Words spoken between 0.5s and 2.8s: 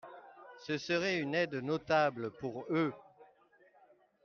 Ce serait une aide notable pour